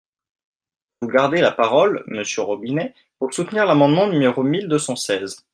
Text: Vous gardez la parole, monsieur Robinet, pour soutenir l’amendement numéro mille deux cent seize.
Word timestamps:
Vous 1.03 1.09
gardez 1.09 1.41
la 1.41 1.51
parole, 1.51 2.03
monsieur 2.07 2.41
Robinet, 2.41 2.95
pour 3.19 3.31
soutenir 3.35 3.67
l’amendement 3.67 4.07
numéro 4.07 4.41
mille 4.41 4.67
deux 4.67 4.79
cent 4.79 4.95
seize. 4.95 5.45